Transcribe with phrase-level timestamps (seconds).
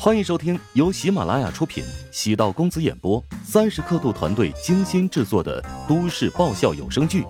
[0.00, 7.22] 欢迎收听由喜马拉雅出品、喜道公子演播、三十刻度团队精心制作的都市爆笑有声剧《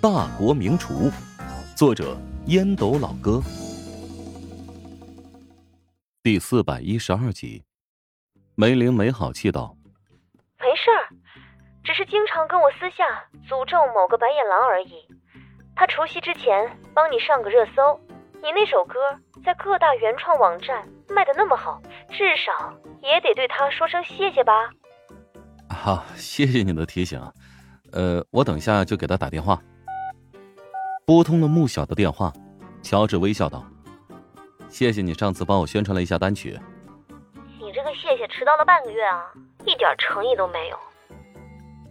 [0.00, 1.10] 大国名厨》，
[1.76, 2.16] 作者
[2.46, 3.42] 烟斗老哥，
[6.22, 7.64] 第四百一十二集。
[8.54, 9.76] 梅玲没好气道
[10.62, 11.10] ：“没事儿，
[11.82, 13.02] 只是经常跟我私下
[13.48, 14.92] 诅咒某个白眼狼而已。
[15.74, 18.00] 他除夕之前帮你上个热搜，
[18.42, 18.94] 你那首歌
[19.44, 21.80] 在各大原创网站卖的那么好。”
[22.10, 24.68] 至少也得对他说声谢谢吧。
[25.70, 27.18] 好，谢谢你的提醒。
[27.92, 29.58] 呃，我等下就给他打电话。
[31.06, 32.32] 拨通了穆小的电话，
[32.82, 33.64] 乔治微笑道
[34.68, 36.58] ：“谢谢你上次帮我宣传了一下单曲。”
[37.58, 39.32] 你这个谢谢迟到了半个月啊，
[39.64, 40.78] 一点诚意都没有。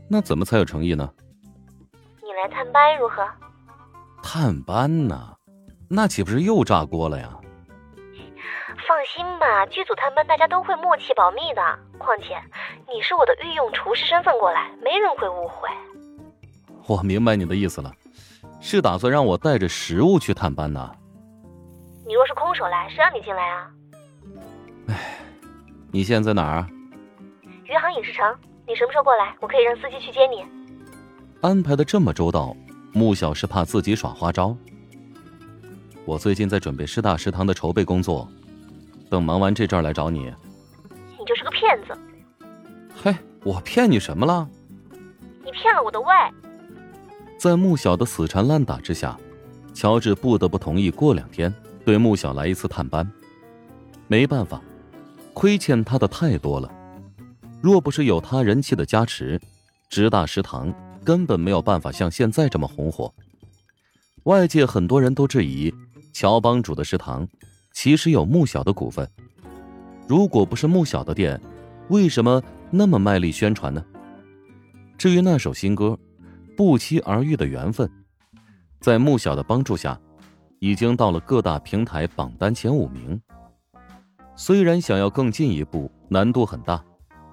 [0.09, 1.11] 那怎么才有诚意呢？
[2.21, 3.27] 你来探班如何？
[4.21, 5.35] 探班呢？
[5.93, 7.29] 那岂不是又炸锅了呀？
[8.87, 11.61] 放心吧，剧组探班大家都会默契保密的。
[11.97, 12.41] 况且
[12.87, 15.67] 你是我的御用厨师身份过来，没人会误会。
[16.87, 17.93] 我明白你的意思了，
[18.61, 20.89] 是打算让我带着食物去探班呢？
[22.07, 23.67] 你若是空手来，谁让你进来啊？
[24.87, 24.95] 哎，
[25.91, 26.65] 你现在在哪儿？
[27.65, 28.33] 余杭影视城。
[28.65, 29.35] 你什么时候过来？
[29.41, 30.45] 我可以让司机去接你。
[31.41, 32.55] 安排的这么周到，
[32.93, 34.55] 穆小是怕自己耍花招。
[36.05, 38.27] 我最近在准备师大食堂的筹备工作。
[39.09, 41.97] 等忙完这阵儿来找你，你就是个骗子。
[42.95, 44.47] 嘿，我骗你什么了？
[45.43, 46.07] 你骗了我的胃。
[47.37, 49.19] 在穆小的死缠烂打之下，
[49.73, 53.09] 乔治不得不同意过两天对穆小来一次探班。
[54.07, 54.61] 没办法，
[55.33, 56.71] 亏欠他的太多了。
[57.61, 59.39] 若不是有他人气的加持，
[59.89, 63.13] 直大食堂根本没有办法像现在这么红火。
[64.23, 65.73] 外界很多人都质疑
[66.11, 67.27] 乔帮主的食堂。
[67.73, 69.09] 其实有穆小的股份，
[70.07, 71.39] 如果不是穆小的店，
[71.87, 73.83] 为什么那么卖力宣传呢？
[74.97, 75.97] 至于那首新歌
[76.55, 77.87] 《不期而遇的缘分》，
[78.81, 79.99] 在穆小的帮助下，
[80.59, 83.19] 已经到了各大平台榜单前五名。
[84.35, 86.83] 虽然想要更进一步难度很大，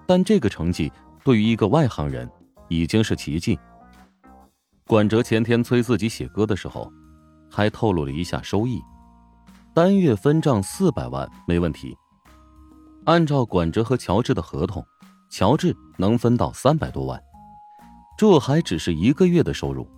[0.06, 0.92] 但这个成绩
[1.24, 2.30] 对于一个外行人
[2.68, 3.58] 已经是奇迹。
[4.86, 6.90] 管哲前天催自己写歌的时候，
[7.50, 8.82] 还透露了一下收益。
[9.74, 11.96] 单月分账四百万没问题。
[13.04, 14.84] 按照管哲和乔治的合同，
[15.30, 17.22] 乔治能分到三百多万，
[18.18, 19.88] 这还只是一个月的收入。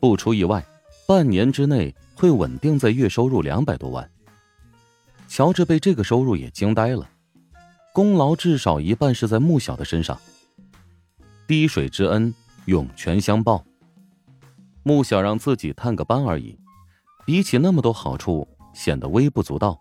[0.00, 0.64] 不出意外，
[1.06, 4.10] 半年之内会稳定在月收入两百多万。
[5.28, 7.06] 乔治被这个收入也惊呆了，
[7.92, 10.18] 功劳至少一半是在穆小的身上。
[11.46, 13.62] 滴水之恩，涌泉相报。
[14.82, 16.58] 穆小让自己探个班而已，
[17.26, 18.46] 比起那么多好处。
[18.74, 19.76] 显得微不足道。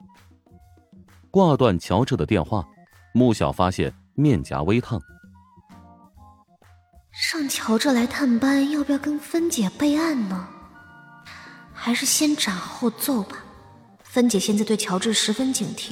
[1.30, 2.66] 挂断乔治的电话，
[3.13, 5.00] 穆小发现面颊微烫。
[7.31, 10.47] 让乔治来探班，要不要跟芬姐备案呢？
[11.74, 13.38] 还是先斩后奏吧。
[14.02, 15.91] 芬姐现在对乔治十分警惕，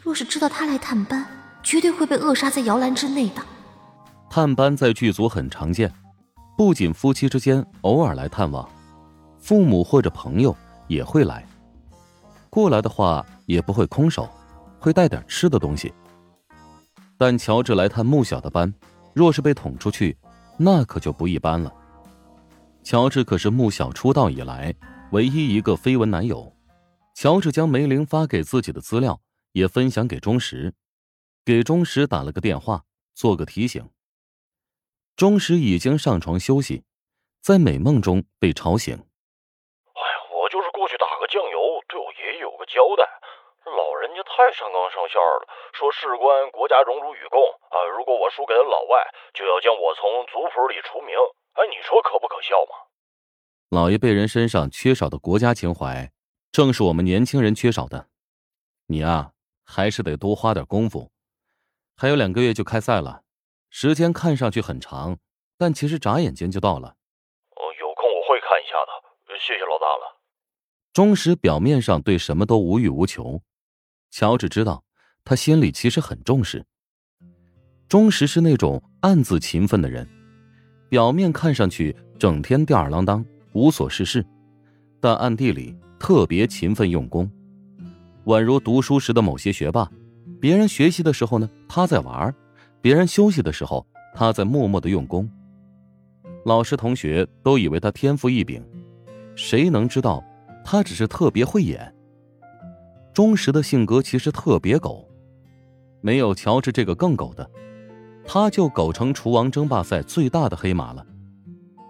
[0.00, 1.26] 若是知道他来探班，
[1.62, 3.42] 绝对会被扼杀在摇篮之内的。
[4.30, 5.92] 探班在剧组很常见，
[6.56, 8.66] 不仅夫妻之间偶尔来探望，
[9.38, 10.56] 父母或者朋友
[10.88, 11.46] 也会来。
[12.48, 14.26] 过来的话也不会空手，
[14.78, 15.92] 会带点吃的东西。
[17.18, 18.72] 但乔治来探穆小的班，
[19.12, 20.16] 若是被捅出去，
[20.56, 21.70] 那可就不一般了。
[22.82, 24.74] 乔治可是穆小出道以来
[25.12, 26.50] 唯一一个绯闻男友。
[27.14, 29.20] 乔治将梅玲发给自己的资料
[29.52, 30.72] 也分享给钟石，
[31.44, 32.82] 给钟石打了个电话，
[33.14, 33.86] 做个提醒。
[35.16, 36.84] 钟石已经上床休息，
[37.40, 38.92] 在美梦中被吵醒。
[38.92, 41.56] 哎呀，我就是过去打个酱油，
[41.88, 43.02] 对我爷爷有个交代，
[43.64, 47.40] 老人家太上纲上线了，说事关国家荣辱与共
[47.72, 47.80] 啊！
[47.96, 51.16] 如果我输给了老外，就要将我从族谱里除名。
[51.54, 52.92] 哎，你说可不可笑吗？
[53.70, 56.12] 老一辈人身上缺少的国家情怀，
[56.52, 58.10] 正是我们年轻人缺少的。
[58.88, 59.32] 你啊，
[59.64, 61.10] 还是得多花点功夫。
[61.96, 63.22] 还有两个月就开赛了，
[63.78, 65.18] 时间看上去很长，
[65.58, 66.88] 但其实眨眼间就到了。
[66.88, 70.16] 哦，有空我会看一下的，谢谢老大了。
[70.94, 73.42] 钟石表面上对什么都无欲无求，
[74.10, 74.82] 乔治知道
[75.26, 76.64] 他心里其实很重视。
[77.86, 80.08] 钟石是那种暗自勤奋的人，
[80.88, 84.24] 表面看上去整天吊儿郎当、无所事事，
[85.02, 87.30] 但暗地里特别勤奋用功，
[88.24, 89.86] 宛如读书时的某些学霸。
[90.40, 92.32] 别人学习的时候呢，他在玩；
[92.86, 93.84] 别人休息的时候，
[94.14, 95.28] 他在默默的用功。
[96.44, 98.64] 老师同学都以为他天赋异禀，
[99.34, 100.22] 谁能知道？
[100.64, 101.92] 他只是特别会演。
[103.12, 105.04] 忠实的性格其实特别狗，
[106.00, 107.50] 没有乔治这个更狗的，
[108.24, 111.04] 他就狗成厨王争霸赛最大的黑马了。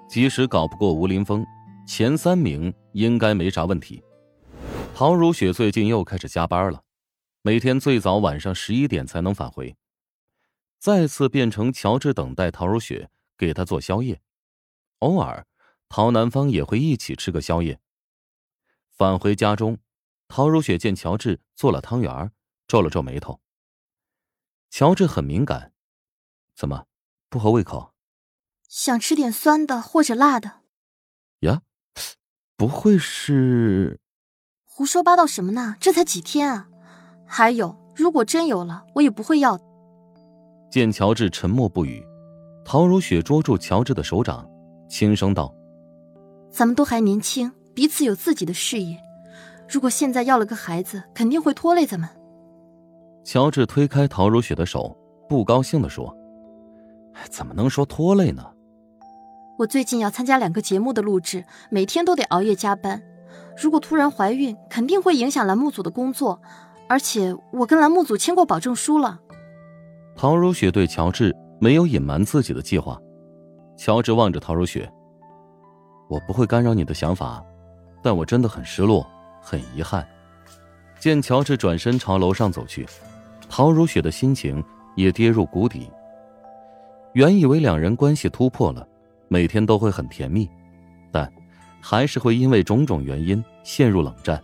[0.08, 1.44] 即使搞不过吴林峰，
[1.86, 4.02] 前三名应该没啥问题。
[4.94, 6.80] 陶如雪最近又开始加班了，
[7.42, 9.76] 每天最早晚上十一点才能返回。
[10.78, 14.20] 再次变成乔治等待陶如雪给他做宵夜，
[15.00, 15.46] 偶尔
[15.88, 17.80] 陶南方也会一起吃个宵夜。
[18.90, 19.78] 返回家中，
[20.28, 22.32] 陶如雪见乔治做了汤圆，
[22.68, 23.40] 皱了皱眉头。
[24.70, 25.72] 乔治很敏感，
[26.54, 26.86] 怎么
[27.28, 27.94] 不合胃口？
[28.68, 30.62] 想吃点酸的或者辣的。
[31.40, 31.62] 呀，
[32.56, 34.00] 不会是？
[34.64, 35.76] 胡说八道什么呢？
[35.80, 36.68] 这才几天啊！
[37.26, 39.58] 还有，如果真有了，我也不会要。
[40.70, 42.06] 见乔治沉默不语，
[42.64, 44.48] 陶如雪捉住乔治的手掌，
[44.88, 45.54] 轻声道
[46.50, 48.98] ：“咱们都还年轻，彼此有自己的事业。
[49.68, 52.08] 如果现在要了个孩子，肯定会拖累咱们。”
[53.24, 54.96] 乔治推开陶如雪的手，
[55.28, 56.14] 不高兴地说
[57.30, 58.44] ：“怎么能说拖累呢？
[59.58, 63.02] 我最近要参加两个节目的录制，每天都得熬夜加班。
[63.56, 66.40] 如果突然怀孕，肯定会影响栏目组的工作。
[66.88, 69.20] 而且我跟栏目组签过保证书了。”
[70.16, 72.98] 陶如雪对乔治没有隐瞒自己的计划。
[73.76, 74.90] 乔治望着陶如雪
[76.08, 77.44] ：“我不会干扰你的想法，
[78.02, 79.06] 但我真的很失落，
[79.42, 80.06] 很遗憾。”
[80.98, 82.86] 见乔治转身朝楼上走去，
[83.46, 84.64] 陶如雪的心情
[84.94, 85.90] 也跌入谷底。
[87.12, 88.88] 原以为两人关系突破了，
[89.28, 90.48] 每天都会很甜蜜，
[91.12, 91.30] 但
[91.78, 94.42] 还是会因为种种原因陷入冷战。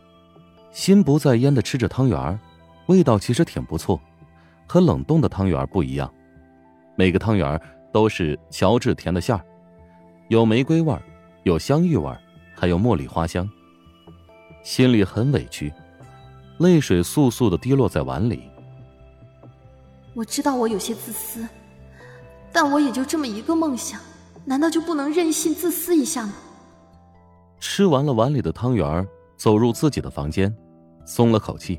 [0.70, 2.38] 心不在焉的吃着汤圆，
[2.86, 3.98] 味道其实挺不错。
[4.72, 6.10] 和冷冻的汤圆不一样，
[6.96, 7.60] 每个汤圆
[7.92, 9.44] 都是乔治甜的馅儿，
[10.28, 10.98] 有玫瑰味
[11.42, 12.10] 有香芋味
[12.56, 13.46] 还有茉莉花香。
[14.62, 15.70] 心里很委屈，
[16.56, 18.44] 泪水簌簌的滴落在碗里。
[20.14, 21.46] 我知道我有些自私，
[22.50, 24.00] 但我也就这么一个梦想，
[24.46, 26.32] 难道就不能任性自私一下吗？
[27.60, 30.50] 吃完了碗里的汤圆，走入自己的房间，
[31.04, 31.78] 松了口气。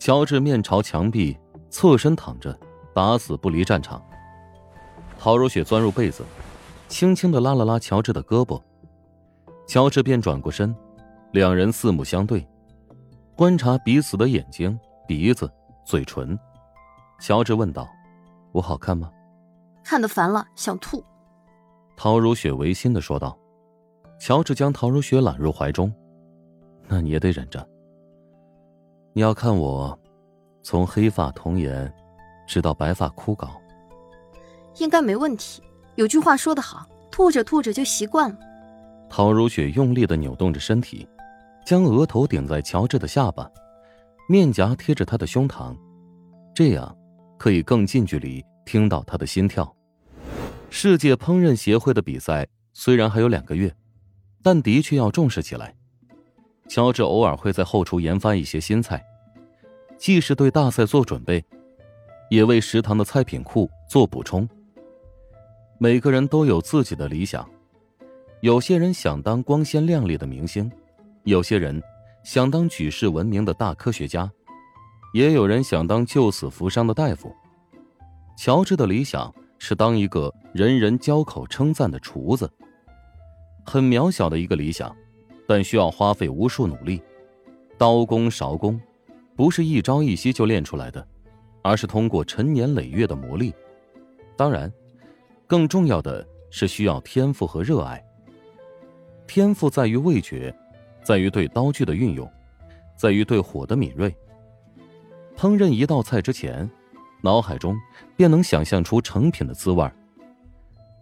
[0.00, 1.38] 乔治面朝墙壁。
[1.72, 2.56] 侧身躺着，
[2.94, 4.00] 打死不离战场。
[5.18, 6.22] 陶如雪钻入被子，
[6.86, 8.60] 轻轻的拉了拉乔治的胳膊，
[9.66, 10.74] 乔治便转过身，
[11.32, 12.46] 两人四目相对，
[13.34, 14.78] 观察彼此的眼睛、
[15.08, 15.50] 鼻子、
[15.84, 16.38] 嘴唇。
[17.18, 17.88] 乔治问道
[18.52, 19.10] ：“我好看吗？”
[19.82, 21.02] 看得烦了，想吐。
[21.96, 23.36] 陶如雪违心的说道。
[24.20, 25.92] 乔治将陶如雪揽入怀中
[26.86, 27.66] ：“那你也得忍着。
[29.14, 29.98] 你要看我。”
[30.62, 31.92] 从黑发童颜，
[32.46, 33.50] 直到白发枯槁，
[34.78, 35.62] 应该没问题。
[35.96, 38.38] 有句话说得好，吐着吐着就习惯了。
[39.10, 41.06] 陶如雪用力的扭动着身体，
[41.66, 43.50] 将额头顶在乔治的下巴，
[44.28, 45.76] 面颊贴着他的胸膛，
[46.54, 46.96] 这样
[47.36, 49.70] 可以更近距离听到他的心跳。
[50.70, 53.74] 世界烹饪协会的比赛虽然还有两个月，
[54.42, 55.74] 但的确要重视起来。
[56.68, 59.04] 乔治偶尔会在后厨研发一些新菜。
[60.02, 61.44] 既是对大赛做准备，
[62.28, 64.48] 也为食堂的菜品库做补充。
[65.78, 67.48] 每个人都有自己的理想，
[68.40, 70.68] 有些人想当光鲜亮丽的明星，
[71.22, 71.80] 有些人
[72.24, 74.28] 想当举世闻名的大科学家，
[75.14, 77.32] 也有人想当救死扶伤的大夫。
[78.36, 82.50] 乔治的理想是当一个人人交口称赞的厨子，
[83.64, 84.92] 很渺小的一个理想，
[85.46, 87.00] 但需要花费无数努力，
[87.78, 88.80] 刀工勺工。
[89.42, 91.04] 不是一朝一夕就练出来的，
[91.62, 93.52] 而是通过陈年累月的磨砺。
[94.36, 94.72] 当然，
[95.48, 98.00] 更重要的是需要天赋和热爱。
[99.26, 100.56] 天赋在于味觉，
[101.02, 102.30] 在于对刀具的运用，
[102.96, 104.14] 在于对火的敏锐。
[105.36, 106.70] 烹饪一道菜之前，
[107.20, 107.76] 脑海中
[108.16, 109.90] 便能想象出成品的滋味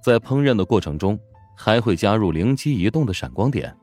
[0.03, 1.21] 在烹饪的过程中，
[1.55, 3.77] 还会加入灵机一动的闪光点，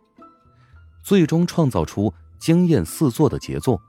[1.03, 3.79] 最终创造出惊艳四座的杰作。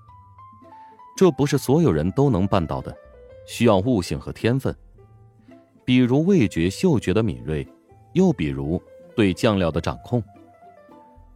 [1.18, 2.96] 这不是所有人都能办到的，
[3.44, 4.72] 需要悟性和天分，
[5.84, 7.66] 比如味觉、嗅觉的敏锐，
[8.12, 8.80] 又比如
[9.16, 10.22] 对酱料的掌控。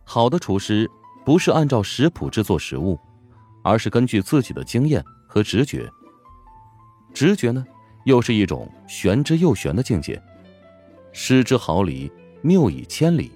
[0.05, 0.89] 好的厨师
[1.25, 2.97] 不是按照食谱制作食物，
[3.65, 5.91] 而是根据自己的经验和直觉。
[7.13, 7.67] 直觉呢，
[8.05, 10.23] 又是一种玄之又玄的境界，
[11.11, 12.09] 失之毫厘，
[12.41, 13.33] 谬以千里，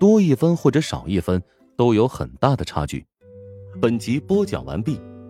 [0.00, 1.42] 多一分或者少一分
[1.76, 3.04] 都有很大的差距。
[3.82, 4.98] 本集播讲完毕。